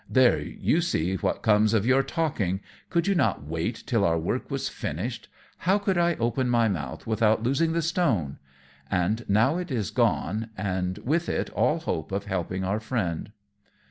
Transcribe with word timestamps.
"There, 0.09 0.39
you 0.41 0.81
see 0.81 1.13
what 1.17 1.43
comes 1.43 1.75
of 1.75 1.85
your 1.85 2.01
talking. 2.01 2.61
Could 2.89 3.05
you 3.05 3.13
not 3.13 3.43
wait 3.43 3.83
till 3.85 4.03
our 4.03 4.17
work 4.17 4.49
was 4.49 4.67
finished? 4.67 5.29
How 5.57 5.77
could 5.77 5.95
I 5.95 6.15
open 6.15 6.49
my 6.49 6.67
mouth 6.67 7.05
without 7.05 7.43
losing 7.43 7.73
the 7.73 7.83
stone? 7.83 8.39
And 8.89 9.23
now 9.29 9.57
it 9.59 9.69
is 9.69 9.91
gone, 9.91 10.49
and 10.57 10.97
with 11.05 11.29
it 11.29 11.51
all 11.51 11.81
hope 11.81 12.11
of 12.11 12.25
helping 12.25 12.63
our 12.63 12.79
friend." 12.79 13.31